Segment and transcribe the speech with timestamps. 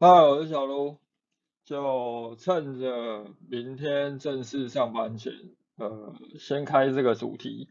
[0.00, 0.96] 嗨，我是小卢，
[1.64, 5.32] 就趁着明天正式上班前，
[5.76, 7.68] 呃，先开这个主题，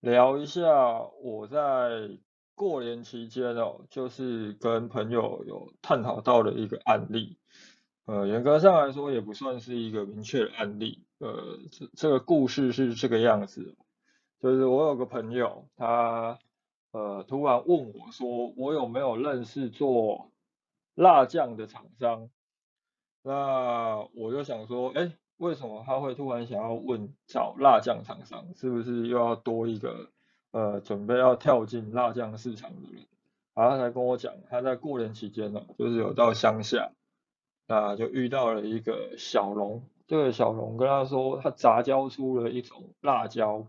[0.00, 2.18] 聊一下我在
[2.56, 7.38] 过年期间哦，就是跟朋友有探讨到的一个案例，
[8.04, 13.76] 呃，严格上来说也不算是一个明确的案例，呃，这这个故事是这个样子，
[14.40, 16.40] 就是我有个朋友，他
[16.90, 20.32] 呃突然问我说，我有没有认识做
[20.94, 22.28] 辣酱的厂商，
[23.22, 28.46] 那我就想说，哎，为什么他会突然想要问找辣酱厂商？
[28.56, 30.10] 是不是又要多一个
[30.50, 33.06] 呃准备要跳进辣酱市场的人？
[33.54, 36.92] 然后他才跟我讲，他在过年期间呢，就是有到乡下，
[37.66, 43.66] 那就遇到了一个小龙，这个小龙跟他说，他杂交出了一种辣椒，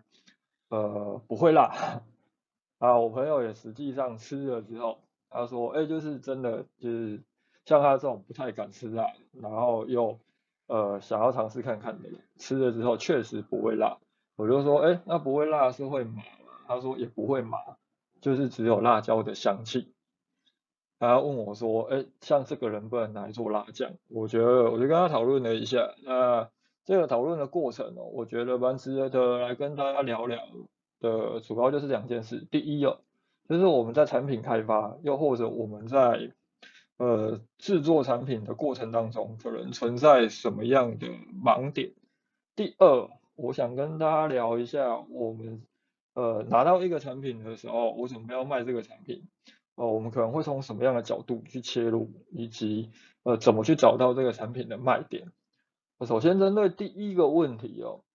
[0.70, 2.02] 呃，不会辣，
[2.80, 5.00] 啊，我朋友也实际上吃了之后。
[5.32, 7.22] 他说：“哎，就是真的，就是
[7.66, 10.20] 像他这种不太敢吃辣，然后又
[10.68, 13.98] 呃想要尝试看看的，吃了之后确实不会辣。”
[14.36, 17.58] 我就说：“哎，那不会辣是会麻吗？”他说：“也不会麻，
[18.20, 19.94] 就是只有辣椒的香气。”
[21.00, 25.96] 他问我说：“哎，像这个人不能拿来做辣酱？”我觉得，我就跟他讨论了一下。
[26.04, 26.50] 那
[26.84, 30.40] 这个讨论的过程哦，我觉得蛮值得的来跟大家聊聊
[31.00, 32.46] 的，主要就是两件事。
[32.52, 33.00] 第一哦。
[33.52, 36.32] 就是我们在产品开发，又或者我们在
[36.96, 41.08] 呃制作产品的过程当中，可能存在什么样的
[41.44, 41.92] 盲点？
[42.56, 45.64] 第二，我想跟大家聊一下，我们
[46.14, 49.28] 呃拿到一个产品的时候，我准备要卖这个产品，
[49.76, 52.92] 呃，我们可能会从什么样的角度去切入，以及
[53.24, 55.30] 呃怎么去找到这个产品的卖点。
[56.08, 58.06] 首先针对第一个问题哦，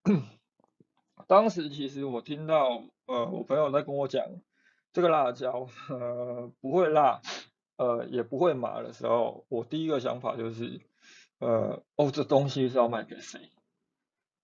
[1.28, 4.24] 当时其实我听到呃我朋友在跟我讲。
[4.96, 7.20] 这个辣椒，呃，不会辣，
[7.76, 10.80] 呃，也不会麻的时候，我第一个想法就是，
[11.38, 13.50] 呃，哦，这东西是要卖给谁？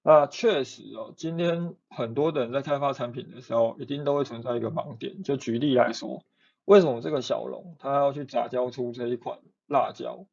[0.03, 5.23] 那确实哦，今天很多的人在开发产品的时候，一定都会存在一个盲点。
[5.23, 6.23] 就举例来说，
[6.67, 10.27] 为什么这个小龙他要去杂交出这一款辣椒？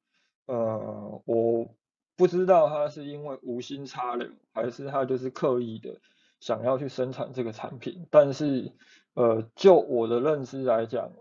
[0.48, 1.74] 呃，我
[2.18, 6.02] 不知道他是因为无心插柳，还是他就是刻意的
[6.42, 8.74] 想要去生产这个产品，但是。
[9.20, 11.12] 呃，就我的认知来讲，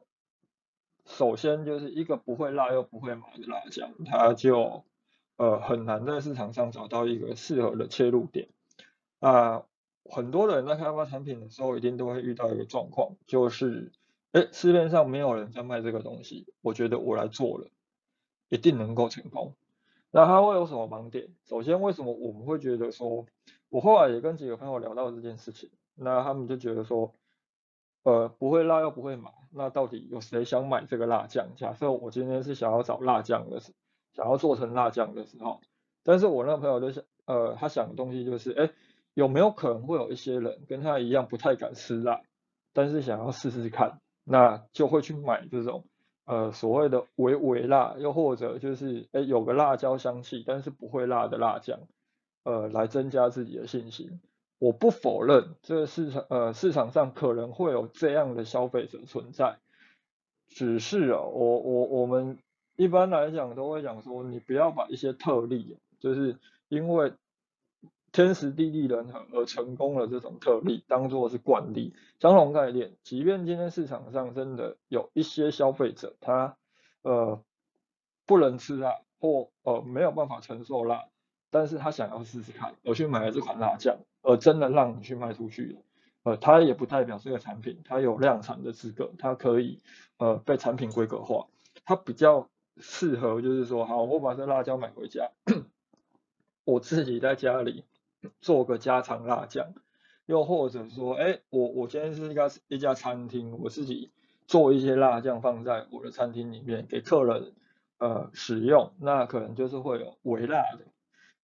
[1.05, 4.85] 首先就是一个不会辣又不会麻的辣酱，它就
[5.37, 8.51] 呃很难在市场上找到一个适合的切入点。
[9.19, 9.65] 啊，
[10.05, 13.91] 很多人在开发产品的时候，一定都会遇到一个状况，就是，
[14.31, 17.67] 哎，市面上没有人在卖这个东西，我觉得我来做了，
[18.49, 19.57] 一定能够成功。
[20.13, 21.31] 那它会有什么盲点？
[21.47, 23.27] 首先，为什么我们会觉得说，
[23.71, 27.13] 我后来也跟几个朋友聊到这件事情，那他们就觉得说。
[28.09, 31.49] 呃，不会辣又不会麻，那到底有谁想买这个辣酱？
[31.57, 33.75] 假设我今天是想要找辣酱的时，
[34.15, 35.61] 想要做成辣酱的时候，
[36.05, 38.71] 但是我那朋友就想，呃，他想的东西就是，哎，
[39.13, 42.23] 有没有可能会有一些人跟他一样不太敢吃辣，
[42.73, 45.85] 但是想要试试看，那就会去买这种，
[46.25, 51.81] 呃，所谓的微微辣，又或者就是，哎，有个辣椒香气，但是不会辣的辣酱，
[52.45, 54.19] 呃，来增加自己的信心。
[54.59, 59.59] 我不否认这个市场，呃，市场上可能会有这样的消费者存在，
[60.49, 62.39] 只是啊，我我我们
[62.77, 66.37] 一般来讲都会讲说，你不要把一些特例，就是
[66.69, 67.13] 因为
[68.11, 71.95] 天时地利人和而成功的这种特例，当做是惯例。
[72.19, 76.57] 相同概念，即便今天市场上真的有一些消费者，他
[77.03, 77.41] 呃
[78.27, 81.07] 不能吃辣，或呃没有办法承受辣。
[81.51, 83.99] 但是他想要试试看，我去买了这款辣酱，
[84.29, 85.79] 而真的让你去卖出去，
[86.23, 89.81] 呃，它也不代表这个产品它有量产的资格，它可以
[90.19, 91.47] 呃被产品规格化，
[91.87, 95.31] 它比较适合就是说，好，我把这辣椒买回家，
[96.65, 97.85] 我自己在家里
[98.43, 99.73] 做个家常辣酱，
[100.27, 104.13] 又或者说，哎，我我今天是一家一家餐厅，我自己
[104.47, 107.55] 做一些辣酱放在我的餐厅里面给客人
[107.97, 110.85] 呃使用，那可能就是会有微辣的。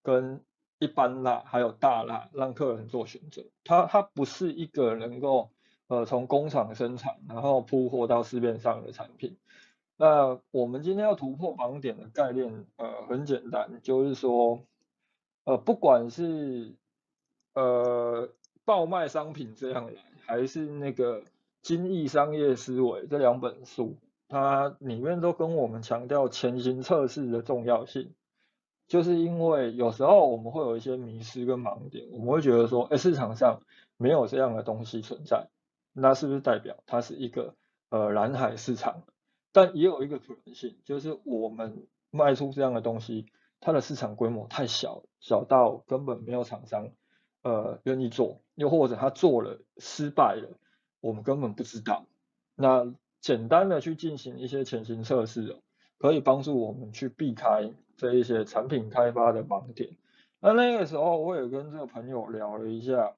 [0.03, 0.43] 跟
[0.85, 3.43] 一般辣还有大辣，让客人做选择。
[3.65, 5.49] 它它不是一个能够
[5.89, 9.39] 呃从工厂生产，然后铺货到市面上的产品。
[9.97, 14.61] 那我们今天要突破盲点的概念，呃很简单，就是说
[15.45, 16.75] 呃不管是
[17.55, 18.29] 呃
[18.67, 21.23] 爆卖商品这样来，还是那个
[21.63, 23.97] 精益商业思维这两本书，
[24.29, 28.13] 它里面都跟我们强调前行测试的重要性。
[28.87, 33.63] 就是因为有时候我们会有一些迷失跟盲点，我们会觉得说，哎，市场上
[33.97, 35.49] 没有这样的东西存在，
[35.93, 37.55] 那是不是代表它是一个
[37.89, 39.03] 呃蓝海市场？
[39.53, 43.27] 但也有一个可能性，就是我们卖出这样的东西，
[43.61, 46.91] 它的市场规模太小，小到根本没有厂商
[47.43, 50.59] 呃愿意做，又或者他做了失败了，
[51.01, 52.07] 我们根本不知道。
[52.57, 55.57] 那简单的去进行一些前行测试，
[55.99, 59.96] 可以帮助我们去避开这一些产品开发的盲点。
[60.41, 63.14] 那那个时候我也跟这个朋友聊了一下，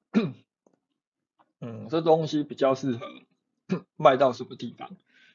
[1.59, 3.05] 嗯，这东西比较适合
[3.97, 4.89] 卖到什么地方？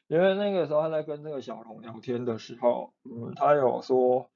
[0.07, 4.29] 因为那个时候他在跟这个小龙聊天的时候，嗯，他有说，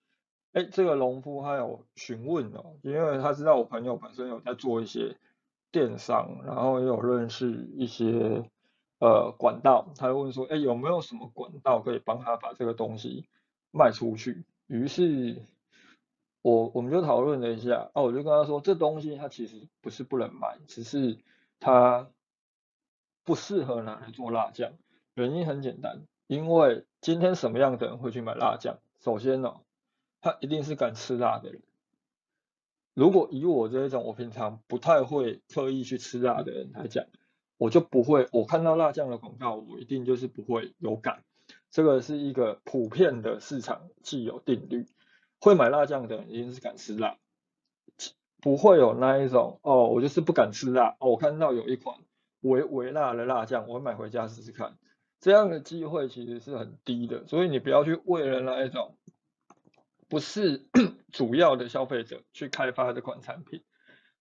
[0.54, 5.18] 哎，这个农夫他有询问哦，因为他知道我朋友本身有在做一些
[5.72, 8.44] 电商，然后也有认识一些
[9.00, 13.28] 呃管道，他就问说，哎，有没有什么管道可以帮他把这个东西
[13.72, 14.46] 卖出去？
[14.68, 15.42] 于是，
[16.42, 21.18] 我我们就讨论了一下，哦，我就跟他说，这东西它其实不是不能卖，只是
[21.60, 22.10] 它
[23.24, 24.74] 不适合拿来做辣酱。
[25.14, 28.78] 原因很简单，因为今天什么样的人会去买辣酱？
[29.00, 29.62] 首先呢，
[30.22, 31.62] 他一定是敢吃辣的人。
[32.94, 37.06] 如果以我这种我平常不太会特意去吃辣的人来讲，
[37.58, 41.24] 我就不会，我看到辣酱的广告，我一定就是不会有感。
[41.78, 44.88] 这个是一个普遍的市场既有定律，
[45.40, 47.20] 会买辣酱的人一定是敢吃辣，
[48.42, 50.98] 不会有那一种哦，我就是不敢吃辣。
[51.00, 52.00] 哦，我看到有一款
[52.42, 54.76] 微微辣的辣酱，我买回家试试看。
[55.20, 58.98] 这样的机会其实是很低的，所以你不要去为了那一种
[60.10, 60.66] 不是
[61.14, 63.64] 主要的消费者去开发这款产品。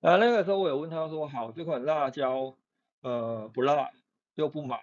[0.01, 2.59] 那那个时候我有问他说：“好，这款辣椒
[3.01, 3.93] 呃不辣
[4.35, 4.79] 又不麻，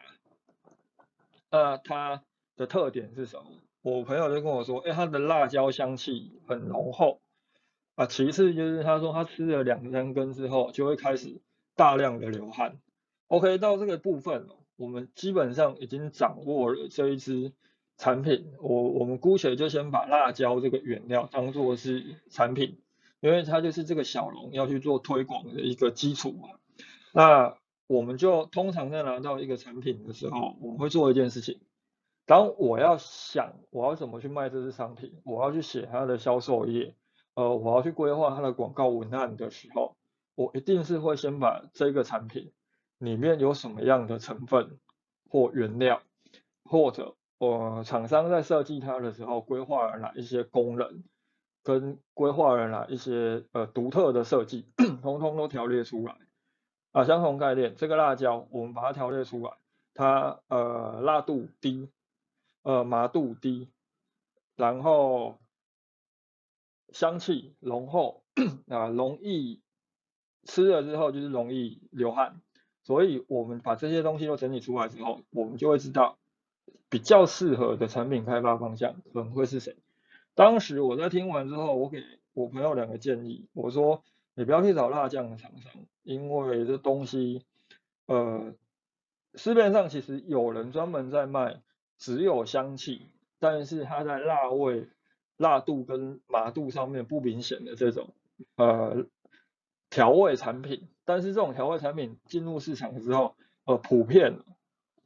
[1.51, 2.23] 那他
[2.55, 3.45] 的特点是什么？”
[3.81, 7.21] 我朋友就跟我说：“哎，它的辣椒香气很浓厚
[7.95, 8.05] 啊。
[8.05, 11.41] 其次就是他说他吃了两三根之后就会开始
[11.75, 12.79] 大量的流汗。
[13.27, 17.53] OK，到这个部分。”我们基本上已经掌握了这一支
[17.95, 22.81] 产品，我我们姑且就先把辣椒这个原料当做是产品，
[23.21, 26.49] 因为它就是这个小龙要去做推广的一个基础嘛。
[27.13, 27.55] 那
[27.85, 31.59] 我们就通常在拿到一个产品的时候，我们会做一件事情，
[32.25, 36.95] 当我要想我要怎么去卖这支商品，我要去写它的销售页，
[37.35, 39.95] 呃，我要去规划它的广告文案的时候，
[40.35, 42.51] 我一定是会先把这个产品。
[42.99, 44.79] 里面有什么样的成分
[45.29, 46.01] 或原料，
[46.63, 51.03] 或者我厂商在设计它的时候规划了哪一些功能，
[51.63, 54.69] 跟规划了哪一些呃独特的设计，
[55.01, 56.15] 通通都条列出来
[56.93, 57.03] 啊。
[57.03, 59.51] 相同概念，这个辣椒我们把它条列出来，
[59.93, 61.89] 它呃辣度低，
[62.63, 63.69] 呃麻度低，
[64.55, 65.37] 然后
[66.91, 68.23] 香气浓厚
[68.67, 69.61] 啊，容易
[70.43, 72.41] 吃了之后就是容易流汗。
[72.85, 76.17] 所以，我们把这些东西都整理出来之后，我们就会知道
[76.89, 79.77] 比较适合的产品开发方向可能会是谁。
[80.35, 84.03] 当时我在听完之后，我给我朋友两个建议，我说
[84.35, 85.71] 你不要去找辣酱的厂商，
[86.03, 87.45] 因为这东西，
[88.07, 88.53] 呃，
[89.35, 91.61] 市面上其实有人专门在卖
[91.97, 93.01] 只有香气，
[93.39, 94.87] 但是它在辣味、
[95.37, 98.13] 辣度跟麻度上面不明显的这种，
[98.55, 99.05] 呃。
[99.89, 104.39] 调味产品，但是这种调味产品进入市场之后，呃，普遍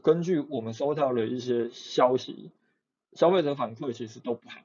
[0.01, 2.51] 根据我们收到的一些消息，
[3.11, 4.61] 消费者反馈其实都不好。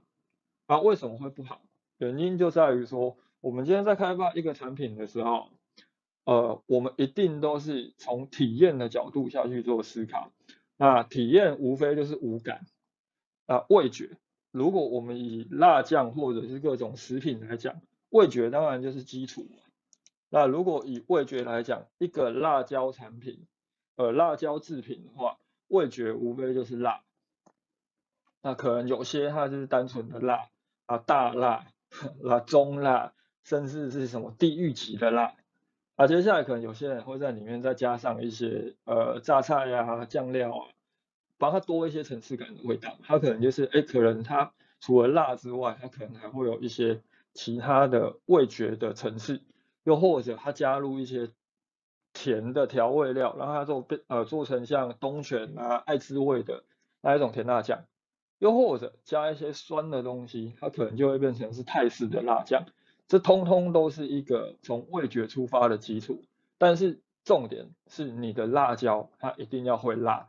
[0.67, 1.61] 啊，为什么会不好？
[1.99, 5.49] 原因就在于说，我们今天在开发一个产品的时候，
[6.23, 10.31] 呃，我们一定都是从体验的角度下去做思考。
[10.83, 12.67] 那体验无非就是五感
[13.47, 14.19] 啊，味觉。
[14.51, 19.47] 如果我们以辣酱或者是各种食品来讲，味觉当然就是基础。
[20.29, 23.47] 那如果以味觉来讲，一个辣椒产品，
[23.95, 27.05] 呃，辣椒制品的话，味觉无非就是辣。
[28.43, 30.49] 那可能有些它就是单纯的辣
[30.87, 31.65] 啊，大辣、
[32.19, 35.37] 辣中辣，甚至是什么地狱级的辣。
[35.97, 40.69] 啊，接下来可能有些人会在里面再加上一些呃榨菜呀、酱料啊，
[41.39, 42.97] 帮它多一些层次感的味道。
[43.03, 47.03] 它可能就是，哎，可能它除了辣之外，它可能还会有一些
[47.35, 49.43] 其他的味觉的层次。
[49.85, 51.31] 又或者他加入一些
[52.13, 56.63] 甜的调味料，让它做变呃做成像东泉啊爱滋味的
[57.01, 57.85] 那一种甜辣酱，
[58.39, 62.65] 又或者加一些酸的东西，它可能就会变成是泰式的辣酱。
[63.09, 66.23] 这通通都是一个从味觉出发的基础，
[66.59, 70.29] 但是重点是你的辣椒它一定要会辣，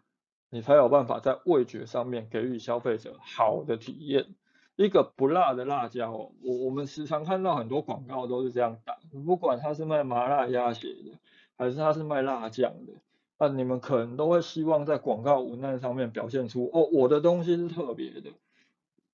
[0.50, 4.36] 你才有办法在味觉上面给予消费者好的体验。
[4.76, 11.20] 一个不辣的辣椒，我我们时常看到很多广告都是这样打，不管他是卖麻辣鸭血的，
[11.56, 12.94] 还是他是卖辣酱的，
[13.38, 18.32] 那你们可能都会希望在广告文案上面表现出，哦，我的东西是特别的，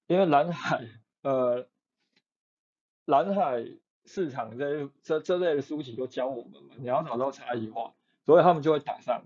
[0.08, 0.88] 因为蓝海
[1.24, 1.68] 呃
[3.10, 3.66] 蓝海
[4.06, 9.24] 市场这这这类的书籍都教我们嘛，你要找到差异化，所以他们就会打上。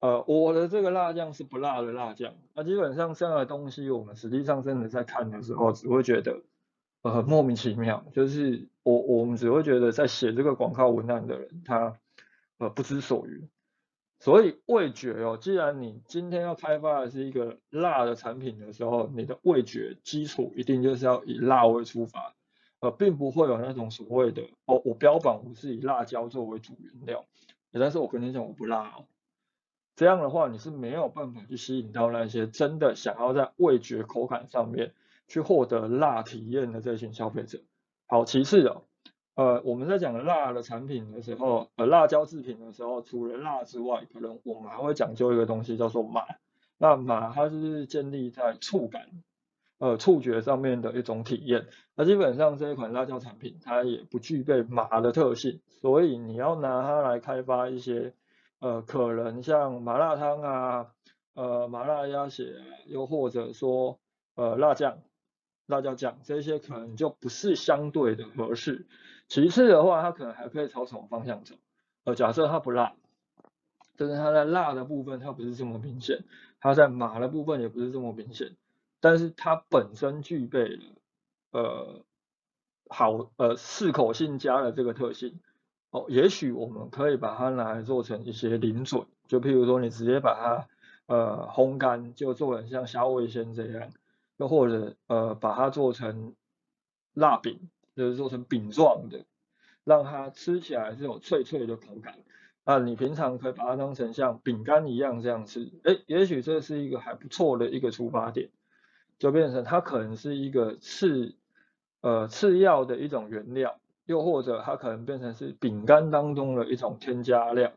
[0.00, 2.34] 呃，我的这个辣酱是不辣的辣酱。
[2.54, 6.42] 那基本上这样的东西，我们实际上真的在看的时候，只会觉得
[7.02, 8.04] 呃莫名其妙。
[8.12, 11.96] 就是我我们只会觉得在写这个广告文案的人，他
[12.58, 13.48] 呃不知所云。
[14.18, 22.34] 所以味觉哦，既然你今天要开发的是一个辣的产品的时候，你的味觉基础一定就是要以辣味出发，
[22.80, 27.26] 呃，并不会有那种所谓的哦，我标榜我是以辣椒作为主原料，
[27.72, 29.04] 但是我跟你讲我不辣哦。
[29.96, 34.94] 这样的话，你是没有办法去吸引到那些真的想要在味觉口感上面
[35.28, 37.60] 去获得辣体验的这群消费者。
[38.06, 38.84] 好，其次哦，
[39.34, 46.22] 呃，我们在讲辣的产品的时候，呃，辣椒制品的时候，除了辣之外，可能我们还会讲究一个东西叫做麻。
[46.78, 49.10] 那麻它是建立在触感，
[49.80, 51.66] 呃，触觉上面的一种体验。
[51.96, 58.14] 那基本上这一款辣椒产品，它也不具备麻的特性，所以你要拿它来开发一些。
[58.60, 60.86] 呃，可能像麻辣烫啊，
[61.32, 63.98] 呃，麻辣鸭血，又或者说
[64.34, 64.98] 呃辣酱、
[65.64, 68.86] 辣椒酱这些，可能就不是相对的合适。
[69.28, 71.54] 其次的话，它可能还可以朝什么方向走？
[72.04, 72.92] 呃，假设它不辣，
[73.96, 76.24] 就是它在辣的部分它不是这么明显，
[76.60, 78.56] 它在麻的部分也不是这么明显，
[79.00, 80.82] 但是它本身具备了
[81.52, 82.04] 呃
[82.88, 85.40] 好呃适口性佳的这个特性。
[85.90, 90.68] 哦，也许我们可以把它拿来做成一些零嘴，就譬如说你直接把它
[91.06, 93.90] 呃烘干，就做成像虾味鲜这样，
[94.36, 96.36] 又或者呃把它做成
[97.12, 99.24] 蜡饼，就是做成饼状的，
[99.82, 102.20] 让它吃起来是有脆脆的口感。
[102.64, 108.50] 那，你平常可以把它当成像饼干一样这样吃，哎，也许这是一个还不错的一个出发点，
[109.20, 111.36] 就变成它可能是一个次
[112.00, 113.78] 呃次要的一种原料。
[114.06, 117.74] 又或者它可能变成是饼干当中的一种添加量，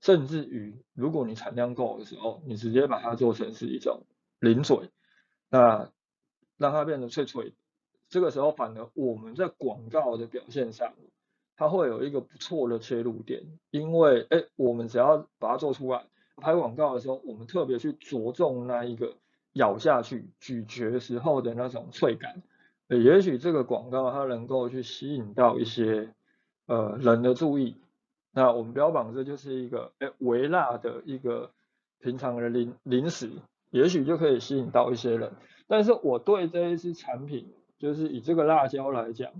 [0.00, 4.02] 甚至于如果你产量够的时候，你直接把它做成是一种
[4.40, 4.90] 零嘴，
[5.48, 5.88] 那
[6.56, 7.54] 让它变得脆脆，
[8.08, 10.94] 这个时候反而我们在广告的表现上，
[11.54, 16.04] 它会有一个不错的切入点，因为哎，我们只要把它做出来，
[16.38, 19.14] 拍广告的时候，我们特别去着重那一个
[19.58, 22.42] 咬下去、咀嚼时候的那种脆感。
[22.86, 26.14] 也许这个广告它能够去吸引到一些
[26.66, 27.76] 呃人的注意，
[28.32, 31.50] 那我们标榜这就是一个哎微辣的一个
[31.98, 33.30] 平常的零零食，
[33.70, 35.32] 也许就可以吸引到一些人。
[35.66, 39.32] 但是我对这一支产品，就是以这个辣椒来讲，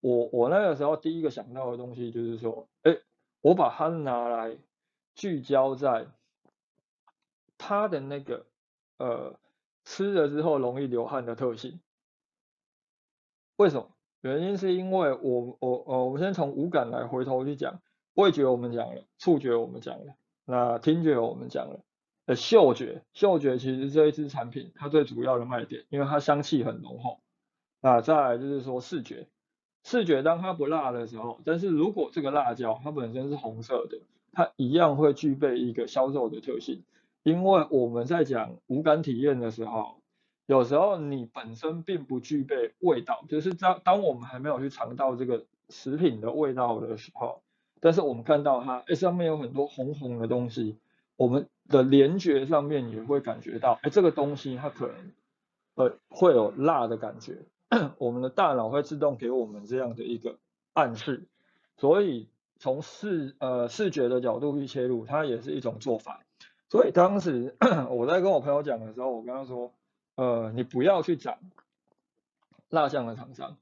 [0.00, 2.98] 我我那个时候第一个想到的东西就是说，哎，
[3.42, 4.56] 我把它拿来
[5.14, 6.08] 聚焦在
[7.58, 8.44] 它的那个
[8.98, 9.38] 呃
[9.84, 11.80] 吃了之后容易流汗的特性。
[13.56, 13.90] 为什么？
[14.22, 17.80] 原因是因为我我呃，我们先从五感来回头去讲，
[18.14, 21.84] 味觉我们讲了，触觉我们讲了，那听觉我们讲了，
[22.24, 27.20] 呃，嗅觉，嗅觉其实这一支产品它最主要的卖点，因为它香气很浓厚。
[27.80, 29.28] 那再来就是说视觉，
[29.84, 34.00] 视觉当它不辣的时候，但是如果这个辣椒它本身是红色的，
[34.32, 36.82] 它一样会具备一个销售的特性，
[37.26, 39.96] 因为我们在讲五感体验的时候。
[40.46, 47.42] 有时候你本身并不具备味道，就是当当我们还没有去尝到这个食品的味道的时候，
[47.80, 50.76] 但是我们看到它，哎，上面有很多红红的东西，
[51.16, 54.94] 我们的联觉上面也会感觉到，哎，这个东西它可能，
[55.74, 57.38] 呃，会有辣的感觉，
[57.98, 60.38] 我们的大脑会自动给我们这样的一个
[60.74, 61.26] 暗示，
[61.76, 62.28] 所以
[62.60, 66.20] 从视呃视觉的角度去切入，它也是一种做法。
[66.68, 67.56] 所以当时
[67.90, 69.72] 我在跟我朋友讲的时候，我跟他说。
[70.18, 71.36] 呃，你不要去找
[72.70, 73.58] 蜡像的厂商，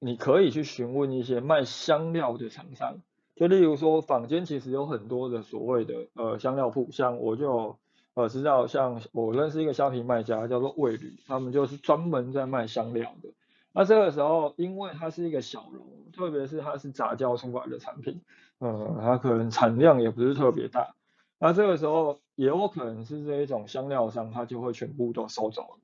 [0.00, 2.96] 你可以去询问一些卖香料的厂商，
[3.36, 7.78] 就例如说坊间其实有很多的所谓的呃香料铺，像我就
[8.14, 13.28] 呃知道，像我认识一个虾皮卖家叫做味旅，他们就是专门在卖香料的。
[13.72, 18.22] 那这个时候，因为它是一个小楼，特别是它是杂交出来的产品，
[18.58, 20.96] 呃，它可能产量也不是特别大。
[21.44, 25.78] 那这个时候也有可能是这一种香料商，他就会全部都收走了。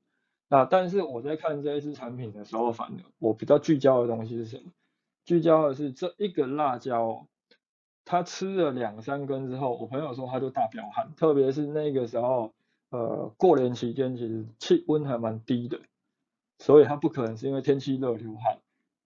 [0.47, 4.71] 那但是我在看这一支产品的时候，反而我比较聚焦的东西是什么？
[5.25, 7.27] 聚焦的是这一个辣椒，
[8.05, 12.53] 他吃了两三根之后，我朋友说他就大飙汗，特别是那个时候，
[12.91, 15.81] 呃，过年期间其实气温还蛮低的，
[16.57, 18.59] 所以他不可能是因为天气热流汗。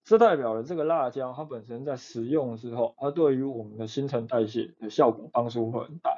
[0.04, 6.13] 这代表了这个辣椒它本身在食用之后，它对于我们的新陈代谢的效果帮助会很大。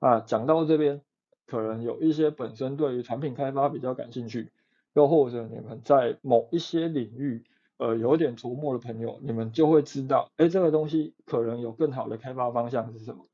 [0.00, 1.02] 啊，讲到这边，
[1.46, 4.50] 可能有一些本身对于产品开发比较感兴趣，
[4.94, 7.44] 又或者你们在某一些领域，
[7.76, 13.26] 呃，有点琢磨的朋友，你们就会知道，哎，这个东西可能有更好的开发方向是什么？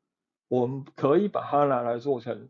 [0.48, 2.48] 我们可以把它拿来做成，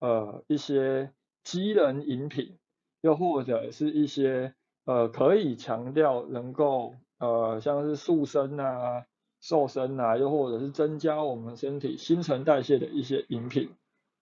[0.00, 1.12] 呃，一些
[1.44, 2.58] 机能饮品，
[3.00, 9.06] 又或者是一些，呃，可以强调能够，呃，像是塑身啊、
[9.40, 13.70] 瘦身啊，又或者是增加我们身体新陈代谢的一些饮品。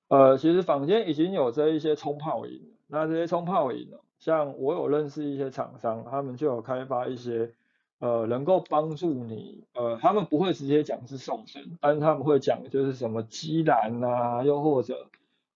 [0.08, 7.52] 呃，其实坊间已经有这一些冲泡饮，那这些冲泡饮呢，像我有认识一些厂商，他们就有开发一些，
[7.98, 15.08] 呃，能够帮助你，呃，他们不会直接讲是瘦身，但是他们会讲就是什么鸡卵啊，又或者，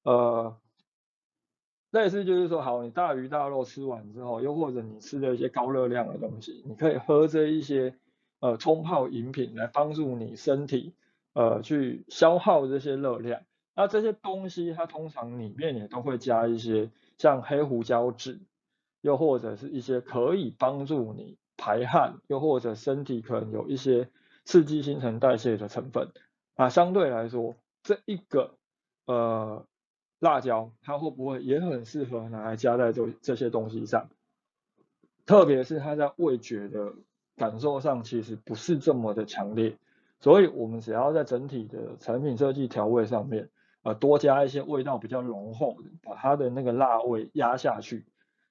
[0.03, 0.57] 呃，
[1.93, 7.95] 类似就是说，好，你大鱼大肉吃完之后，又或者你吃了一些高热量的东西，你可以喝这一些，
[8.41, 10.95] 呃，冲泡饮品来帮助你身体，
[11.35, 13.43] 呃，去消耗这些热量。
[13.77, 18.41] 那这些东西，它通常里面也都会加一些像黑胡椒籽，
[19.01, 24.09] 又或者是一些可以帮助你排汗，又或者身体可能有一些
[24.45, 26.09] 刺激新陈代谢的成分。
[26.55, 28.57] 啊，相对来说，这一个
[29.07, 29.65] 呃
[30.19, 34.11] 辣椒，它会不会也很适合拿来加在这这些东西上？
[35.25, 36.93] 特别是它在味觉的
[37.41, 39.79] 感受上，其实不是这么的强烈，
[40.21, 43.49] 所以我们只要在整体的产品设计调味上面。
[43.83, 48.05] 呃，多加一些味道比较浓厚，把它的那个辣味压下去。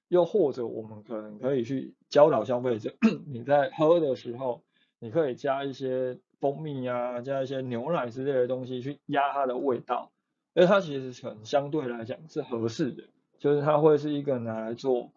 [0.08, 2.94] 又或者我们可能可以去教导消费者，
[3.30, 4.64] 你在喝的时候，
[4.98, 10.10] 你可以加一些蜂蜜啊，加一些牛奶之类的东西去压它的味道。
[10.52, 13.04] 因为它其实可能相对来讲是合适的，
[13.38, 15.12] 就是它会是一个拿来做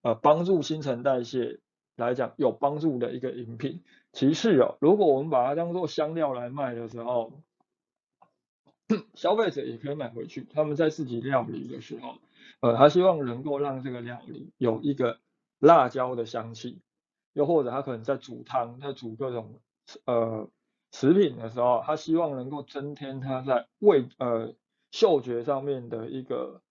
[0.00, 1.58] 呃帮助新陈代谢
[1.98, 3.82] 来讲有帮助的一个饮品。
[4.12, 7.32] 其次哦，如果我们把它当做香料来卖的时候，
[9.14, 12.14] 消费者也可以买回去，他们在自己料理的时候，
[12.60, 15.20] 呃，他希望能够让这个料理有一个
[15.58, 16.80] 辣椒的香气，
[17.34, 19.60] 又或者他可能在煮汤、在煮各种
[20.06, 20.48] 呃
[20.92, 24.54] 食品的时候，他希望能够增添他在味呃
[24.90, 26.62] 嗅觉上面的一个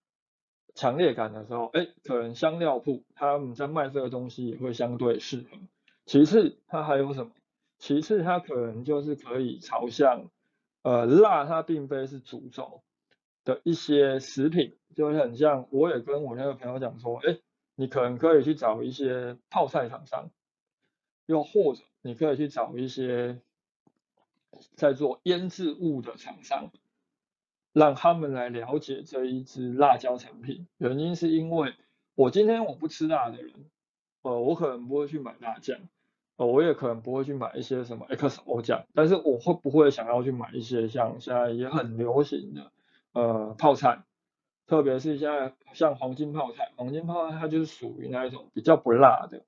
[0.78, 5.58] 强烈感的时候，哎，可能香料铺他们在卖这个东西也会相对适合。
[6.06, 7.32] 其次，它还有什么？
[7.80, 10.30] 其次，它可能就是可以朝向。
[10.84, 12.84] 呃，辣它并非是主轴
[13.44, 17.40] 的一些食品，就很像，我也跟我那个朋友讲说，哎，
[17.76, 20.30] 你可能可以去找一些泡菜厂商，
[21.26, 23.42] 又或者你可以去找一些
[24.76, 26.70] 在做腌制物的厂商，
[27.78, 30.66] 让他们来了解这一支辣椒产品。
[30.78, 31.76] 原因是因为
[32.16, 33.54] 我今天我不吃辣的人，
[34.24, 35.78] 呃，我可能不会去买辣酱。
[36.38, 42.72] 呃，我也可能不会去买一些什么 XO 酱，但是我会不会想要去买一些像现在也很流行的
[43.14, 44.04] 呃泡菜，
[44.66, 49.44] 特别是现在像黄金泡菜，黄金泡菜它就是属于那一种比较不辣的，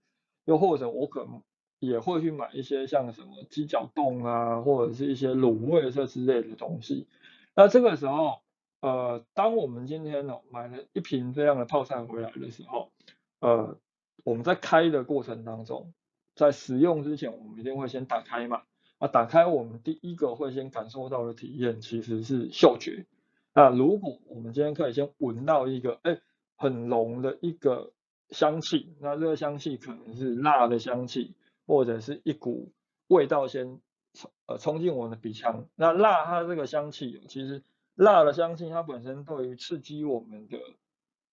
[0.46, 1.42] 又或者我可能
[1.80, 7.08] 也会去买一些像什么鸡脚冻啊，或者是一些卤味这之类的东西。
[7.56, 8.40] 那这个时候，
[8.82, 12.92] 呃，当我们今天呢买了一瓶这样的泡菜回来的时候，
[13.40, 13.78] 呃，
[14.24, 15.94] 我们在开的过程当中。
[16.36, 18.62] 在使用之前，我们一定会先打开嘛。
[18.98, 23.06] 啊，打开我们第一个会先感受到的体验其实是嗅觉。
[23.54, 26.22] 那如果我们今天可以先闻到一个，哎，
[26.56, 27.92] 很浓的一个
[28.30, 31.36] 香气，那这个香气可能是辣的香气，
[31.68, 32.72] 或者是一股
[33.08, 33.82] 味道先
[34.14, 35.68] 冲呃冲进我们的鼻腔。
[35.76, 37.64] 那辣它这个香气，其实
[37.96, 40.58] 辣的香气它本身对于刺激我们的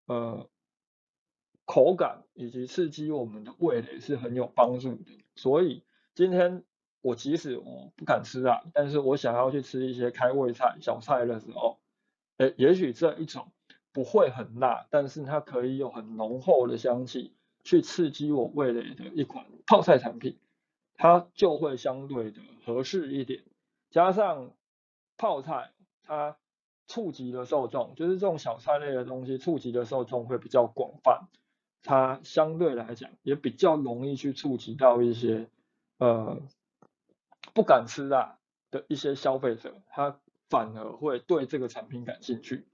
[0.06, 0.48] 呃。
[1.64, 6.64] 口感以及刺激我们的味蕾是很有帮助的，所以今天
[7.00, 11.78] 我即使我不敢吃辣，但是我想要去吃一些开胃菜、小菜的时候，
[12.38, 13.52] 诶，也许这一种
[13.92, 17.32] 不会很辣，但是它可以有很浓厚的香气
[17.62, 20.36] 去刺激我味蕾的一款泡菜产品，
[21.02, 23.42] 它就会相对的合适一点。
[23.90, 24.52] 加上
[25.16, 25.72] 泡菜，
[26.04, 26.36] 它
[26.86, 31.26] 触及的受众，就是这种小菜类的东西，触及的受众会比较广泛。
[31.82, 35.48] 它相对来讲也比较容易去触及到一些
[35.98, 36.40] 呃
[37.52, 38.38] 不敢吃辣
[38.70, 42.64] 的一些消费者，他反而会对这个产品感兴趣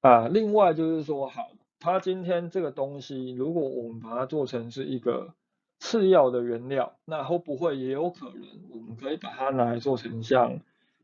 [0.00, 0.28] 啊。
[0.28, 1.50] 另外就是说，好，
[1.80, 5.34] 它今天这个东西，如果我们把它做成是一个
[5.82, 10.60] 次要的原料，那会不会也有可能我们可以把它拿来做成像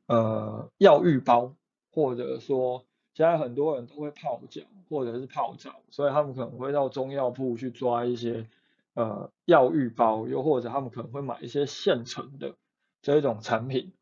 [0.07, 1.55] 呃药浴包，
[1.93, 2.85] 或者说。
[3.14, 8.47] 现在很多人都会泡脚或者是泡澡，所以他们可能会到中药铺去抓一些
[8.95, 12.55] 呃药浴包，又或者他们可能会买一些现成的
[13.03, 13.93] 这一种产品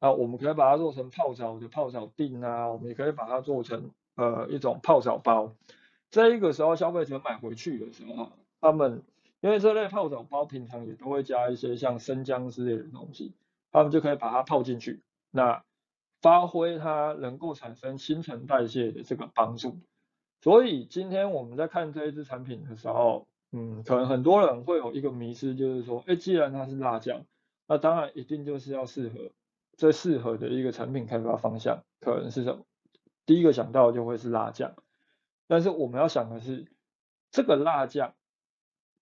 [0.00, 5.54] 啊，我们可以把它做成泡澡的泡澡锭啊，我们也可以把它做成呃一种泡澡包。
[6.10, 9.02] 这一个时候消费者买回去的时候，他们
[9.40, 13.34] 因为这类泡澡包平常也都会加一些像生姜之类的东西，
[13.70, 15.62] 他们就可以把它泡进去，那
[16.20, 19.78] 发挥它能够产生新陈代谢的这个帮助。
[20.40, 27.24] 所以今天我们在看这一支产品的时候，嗯，可能很多人会有一个迷思，就是说，哎，既然它是辣酱，
[27.66, 29.30] 那当然一定就是要适合
[29.76, 32.64] 最适合的一个产品开发方向，可能是什么？
[33.26, 34.74] 第一个想到就会是辣酱。
[35.46, 36.66] 但是我们要想的是，
[37.30, 38.14] 这个辣酱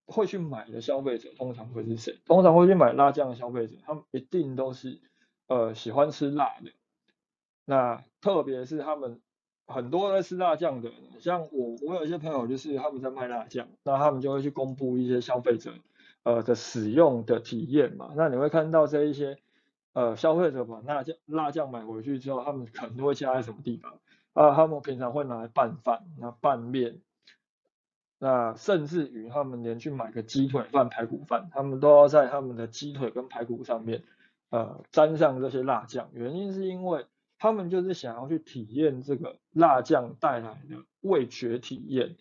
[0.07, 2.19] 会去买的消费者通常会是谁？
[2.25, 5.01] 通常会去买辣酱的消费者，他们一定都是
[5.47, 6.73] 呃喜欢吃辣的。
[7.65, 9.21] 那特别是他们。
[9.69, 15.73] 很多在吃辣酱的人，像我，我有一些朋友就是他们在卖辣酱，那他们就会去公布一些消费者
[16.23, 18.13] 呃的使用的体验嘛。
[18.15, 19.39] 那你会看到这一些
[19.93, 23.99] 呃消费者把辣酱辣酱买回去之后，他们可能会加在什么地方
[24.35, 24.55] 啊？
[24.55, 27.01] 他们平常会拿来拌饭、那拌面，
[28.19, 34.03] 那甚至于他们连去买个鸡腿饭、排骨饭，他们都要在他们的鸡腿跟排骨上面
[34.51, 36.09] 呃沾上这些辣酱。
[36.13, 37.07] 原因是因为。
[37.39, 42.17] 他们就是想要去体验这个辣酱带来的味觉体验，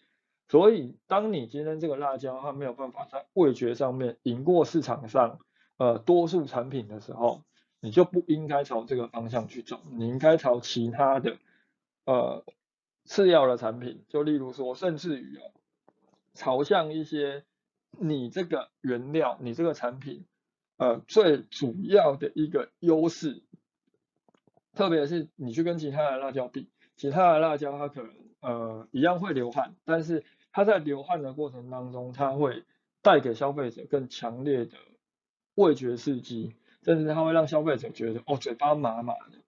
[0.49, 5.39] 所以当你今天这个辣椒它没有办法在味觉上面赢过市场上
[5.77, 7.43] 呃多数产品的时候，
[7.79, 11.37] 你就不应该朝这个方向去走，你应该朝其他的
[12.03, 12.43] 呃
[13.05, 15.47] 次要的产品，就例如说，甚至于哦，
[16.35, 17.43] 朝向一些
[17.89, 20.25] 你这个原料，你这个产品
[20.77, 23.41] 呃最主要的一个优势。
[24.73, 32.65] 特别是你去跟其他的辣椒比，其他的辣椒它可能呃一样会流汗，但是它在流汗的过程当中，它会
[33.01, 34.77] 带给消费者更强烈的
[35.53, 39.39] 味觉刺激，甚至它会让消费者觉得哦嘴巴麻麻的。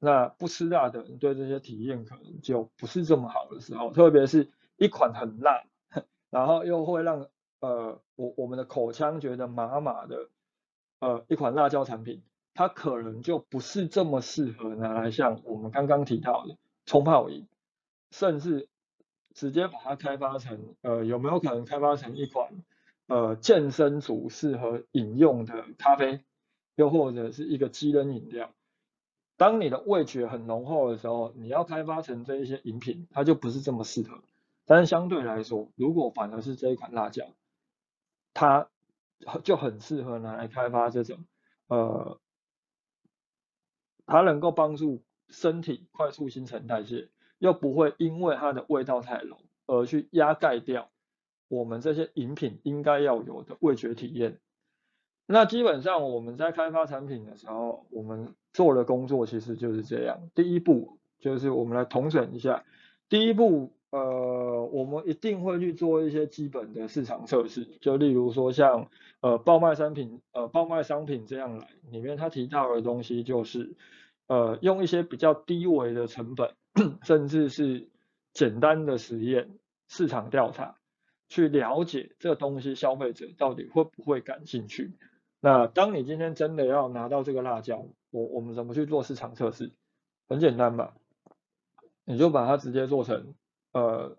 [0.00, 5.64] 那不吃辣的人对这些体验可能就不是这么好的时候，特别是一款很辣，
[6.34, 7.28] 然后又会让
[7.60, 10.28] 呃我我们的口腔觉得麻麻的
[10.98, 12.22] 呃一款辣椒产品。
[12.56, 17.48] 它可能就不是这么适合拿来像我们刚刚提到的冲泡饮，
[18.12, 18.68] 甚至
[19.32, 22.50] 直接把它开发成呃有没有可能开发成一款
[23.08, 26.20] 呃健身组适合饮用的咖啡，
[26.76, 28.52] 又或者是一个机能饮料。
[29.36, 34.22] 当你的味觉很浓厚的时候，你要开发成这一些饮品，它就不是这么适合。
[34.66, 37.28] 但是相对来说，如果反而是这一款辣酱，
[38.32, 38.68] 它
[39.42, 41.18] 就很适合拿来开发这种
[41.66, 42.18] 呃。
[44.06, 50.90] 它能够帮助身体快速新陈代谢，又不会因为它的味道太浓而去压盖掉
[51.48, 54.40] 我们这些饮品应该要有的味觉体验。
[55.26, 60.30] 那基本上我们在开发产品的时候，我们做的工作其实就是这样。
[60.34, 62.64] 第一步就是我们来统整一下，
[63.10, 63.72] 第一步。
[63.90, 68.88] 呃，我们一定会去做一些基本的市场测试，就例如说像
[69.20, 73.74] 呃爆卖商品，呃爆卖商品这样来，里面他提到的东西就是，
[74.26, 76.54] 呃用一些比较低微的成本，
[77.02, 77.88] 甚至是
[78.32, 79.50] 简单的实验
[79.88, 80.76] 市场调查，
[81.28, 84.92] 去了解这东西消费者到底会不会感兴趣。
[85.40, 89.72] 那当你今天真的要拿到这个辣椒，我我们怎么去做市场测试？
[90.26, 90.94] 很简单吧，
[92.06, 93.34] 你就把它直接做成。
[93.72, 94.16] 呃，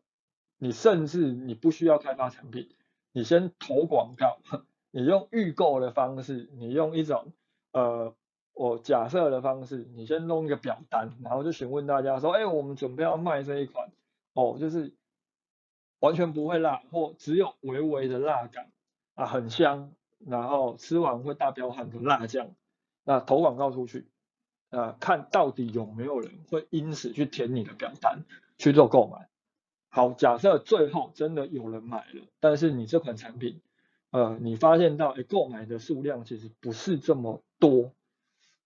[0.57, 2.69] 你甚至你不需要开发产品，
[3.11, 4.39] 你先投广告，
[4.91, 7.33] 你用预购的方式，你用一种
[7.71, 8.15] 呃
[8.53, 13.91] 我假设的方式，你先弄一个表单，然后就询问大家说，哎，我们准备要卖这一款，
[14.33, 14.93] 哦，就是
[15.99, 18.71] 完全不会辣，或只有微微的辣感
[19.15, 22.51] 啊，很香，然后吃完会大飙汗的辣酱，
[23.03, 24.07] 那投广告出去，
[24.69, 28.23] 啊，看到底有没有人会因此去填你的表单
[28.57, 29.27] 去做购买。
[29.95, 33.61] 好，假设最后真的有人买了，但是你这款产品，
[34.11, 37.93] 呃，你发现到，哎，购买的数量其实不是这么多，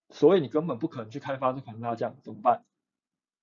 [0.10, 2.64] 所以你根本不可能去开发这款辣酱，怎么办？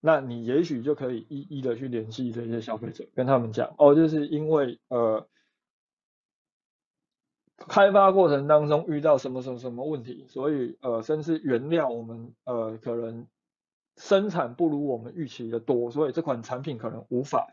[0.01, 5.29] 那你也许就可以一一的去联系这些消费者，跟他们讲，哦，就是因为呃，
[7.69, 13.29] 开发过程当中遇到什么什么什么问题，所以呃，甚至原料我们呃可能
[13.97, 17.47] 生产不如我们预期的多，所以这款产品可能无法。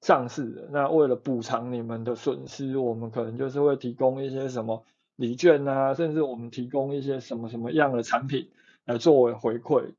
[0.00, 4.82] 上市的那为了补偿你们的损失，我们可能就是会提供一些什么
[5.16, 8.48] 礼券啊，甚至我们提供一些什么什么样的产品
[8.86, 9.92] 来作为回馈。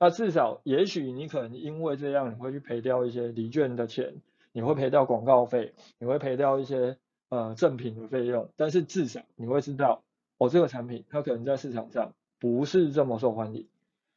[0.00, 4.14] 那至少也许你可能因为这样，你会去赔掉一些礼券的钱，
[4.52, 6.96] 你会赔掉广告费，你会赔掉一些
[7.28, 8.48] 呃赠品的费用。
[8.56, 10.02] 但是至少你会知道，
[10.38, 13.66] 我这个产品它可能在市场上不是这么受欢迎。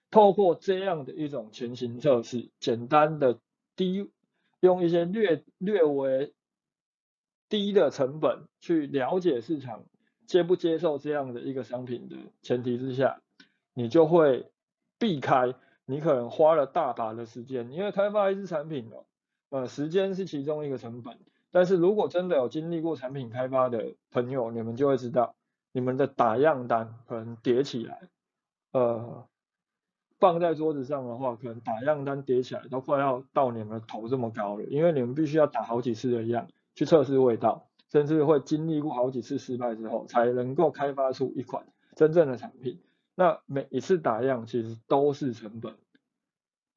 [0.10, 3.40] 透过这样的一种前行测试，简单的
[3.76, 4.10] 低。
[4.60, 6.34] 用一些略略微
[7.50, 9.86] 低的成本去了解市场
[10.26, 13.22] 接不接受这样的一个商品的前提之下，
[13.74, 14.52] 你就会
[15.00, 15.54] 避开
[15.86, 19.06] 你可能花了大把的时间，因为开发一支产品哦，
[19.50, 21.18] 呃，时间是其中一个成本。
[21.50, 25.36] 但是如果真的有经历过产品开发的朋友，你们就会知道，
[25.72, 28.10] 你们的打样单可能叠起来，
[28.74, 29.26] 呃，
[30.20, 42.80] 放在桌子上的话，可能打样单叠起来都快要到你们头这么高了，因为你们必须要打好几次的样去测试味道，甚至会经历过好几次失败之后，才能够开发出一款真正的产品。
[43.16, 45.76] 那每一次打样其实都是成本，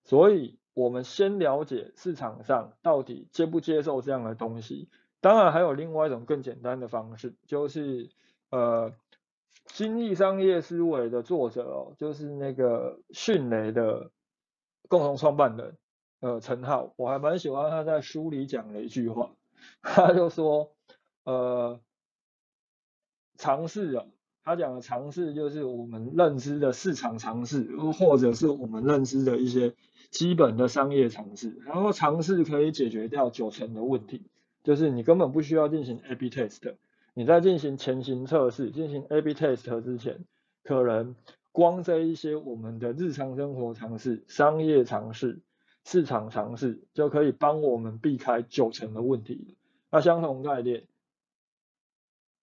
[0.04, 0.58] 所以。
[0.72, 4.88] 我们先了解市场上到底接不接受这样的东西。
[5.20, 8.08] 当然还有另外一种更简单的方式，就是
[8.50, 8.92] 呃，
[9.66, 14.10] 新意商业思维的作者哦，就是那个迅雷的
[14.88, 15.76] 共同创办人
[16.20, 19.32] 呃陈浩，我还蛮喜欢他在书里讲的一句话，
[19.82, 20.72] 他就说
[21.24, 21.80] 呃，
[23.36, 24.04] 尝试啊。
[24.42, 29.74] 他讲的尝试就是我们认知的市场尝试，或者是我们认知的一些
[30.10, 31.58] 基本的商业尝试。
[31.66, 34.22] 然后尝试可以解决掉九成的问题，
[34.64, 36.74] 就是你根本不需要进行 A/B test。
[37.20, 40.24] 你在进行前行测试、进行 A/B test 之前，
[40.64, 41.14] 可能
[41.52, 45.42] 光这一些我们的日常生活尝试、商业尝试、
[45.84, 49.58] 市场尝试，就可以帮我们避开九成的问题。
[49.90, 50.86] 那相同概念。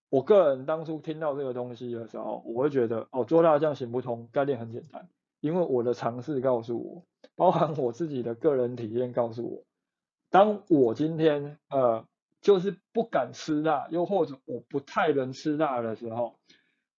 [0.09, 5.09] 我个人当初听到这个东西的时候，我会觉得哦，做辣酱行不通，概念很简单，
[5.39, 7.03] 因为我的尝试告诉我，
[7.35, 9.63] 包含我自己的个人体验告诉我，
[10.29, 12.05] 当我今天呃
[12.41, 16.39] 就是不敢吃辣，又或者我不太能吃辣的时候，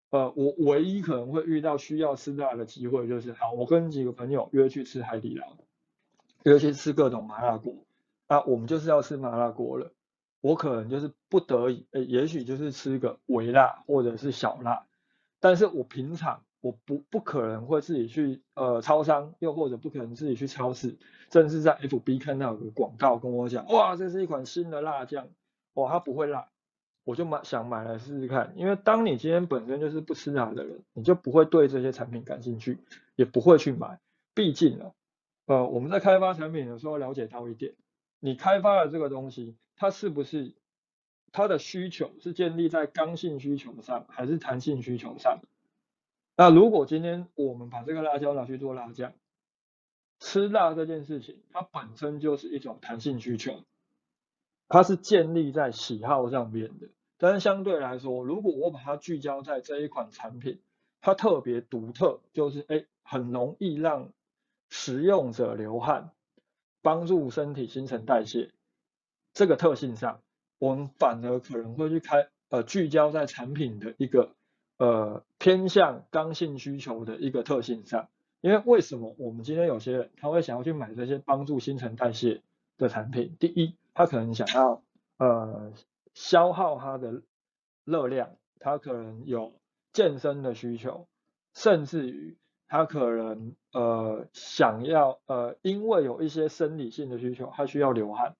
[0.10, 5.58] 呃，我唯一可能会遇到需要吃辣的机会就是，好，我跟几个朋友约去吃海底捞，
[6.44, 7.86] 约去吃各种麻辣锅，
[8.28, 9.94] 啊，我们就是要吃麻辣锅了。
[10.40, 14.86] 我可能就是不得已，呃，也许就是吃个微辣或者是小辣，
[15.40, 20.98] 但是我平常我不不可能会自己去呃超商，又或者不可能自己去超市，
[21.32, 25.30] 甚至在 FB 看到有个广告跟我讲，哇，这是一款新的辣酱，
[25.74, 26.50] 哇，它不会辣，
[27.04, 32.80] 我就买想买来试试看，因为当你今天本身就是不吃辣的人，你就不会对这些产品感兴趣，
[33.16, 34.00] 也不会去买，
[34.34, 34.92] 毕竟呢，
[35.46, 37.76] 呃，我们在开发产品的时候了解到一点，
[38.20, 39.56] 你开发的这个东西。
[39.80, 40.56] 它是不是
[41.32, 45.40] 它的需求是建立在刚性需求上，还是弹性需求上？
[46.40, 49.14] 那如果今天我们把这个辣椒拿去做辣酱，
[50.20, 53.64] 吃辣这件事情，它本身就是一种弹性需求，
[54.68, 56.90] 它是建立在喜好上面的。
[57.18, 60.62] 但是相对来说，如果我把它聚焦在这一款产品，
[61.02, 64.14] 它特别独特，就是哎，很容易让
[64.70, 66.12] 食用者流汗，
[66.84, 68.52] 帮助身体新陈代谢。
[69.34, 70.22] 这个特性上，
[70.60, 74.36] 我们反而可能会去开呃聚焦在产品的一个
[74.78, 78.10] 呃偏向刚性需求的一个特性上，
[78.42, 82.42] 因为为什么我们今天有些人他会想要去买这些帮助新陈代谢
[82.78, 83.36] 的产品？
[83.40, 84.82] 第一，他可能想要
[85.18, 85.74] 呃
[86.14, 87.22] 消耗他的
[87.84, 89.54] 热量，他可能有
[89.94, 91.08] 健身的需求，
[91.54, 92.38] 甚至于
[92.68, 98.36] 他可能呃想要呃因为有一些生理性的需求，他需要流汗。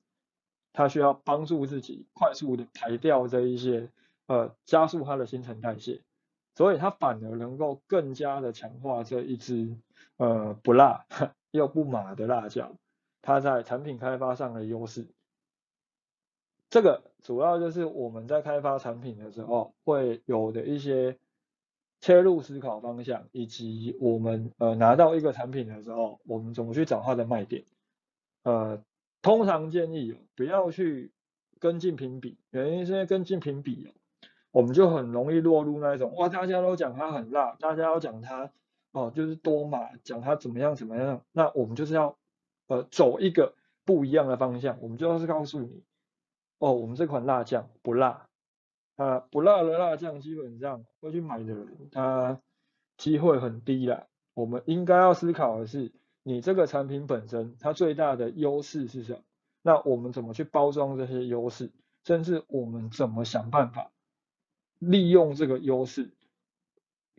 [0.74, 3.90] 他需要帮助自己快速的排掉这一些，
[4.28, 6.02] 呃，加速他的新陈代谢，
[6.58, 9.78] 所以它反而能够更加的强化这一支，
[10.18, 11.06] 呃，不辣
[11.52, 12.74] 又不麻的辣椒，
[13.22, 15.06] 它在产品开发上的优势。
[16.72, 21.20] 这个主要就是我们在开发产品的时候会有的一些
[22.02, 27.64] 切入思考方向，以及我们呃拿到一个产品的时候，我们怎么去找它的卖点，
[28.44, 28.82] 呃。
[29.24, 31.12] 通常建议不要去
[31.60, 33.92] 跟竞品比，原因是因为跟竞品比
[34.52, 38.52] 我们就很容易落入那种哇，大家都讲它很辣，大家要讲它
[38.92, 42.18] 哦，就是多嘛，讲它怎么样怎么样，那我们就是要
[42.68, 43.54] 呃走一个
[43.86, 45.84] 不一样的方向，我们就是告诉你
[46.60, 48.28] 哦，我们这款辣酱不辣，
[48.96, 52.40] 啊不辣的辣酱基本上会去买的人，他
[52.98, 54.06] 机会很低啦。
[54.34, 55.92] 我们应该要思考的是。
[56.24, 59.20] 你这个产品本身，它最大的优势是什么？
[59.62, 61.72] 那我们怎么去包装这些优势？
[62.04, 63.92] 甚至我们怎么想办法
[64.80, 66.10] 利用这个优势，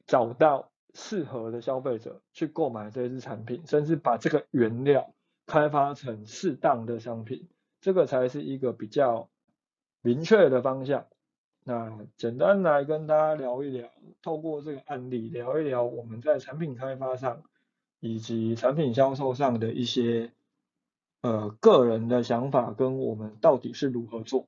[0.06, 5.14] 找到适合的消费者去购买这支产品，甚至把这个原料
[5.46, 7.48] 开发成适当的商品，
[7.80, 9.28] 这个才是一个比较
[10.02, 11.06] 明确的方向。
[11.64, 13.90] 那简单来跟大家聊一聊，
[14.22, 17.42] 透过这个案例聊一聊我们在产品开发上。
[18.00, 20.30] 以及产品销售上的一些
[21.20, 24.46] 呃个人的想法跟我们到底是如何做。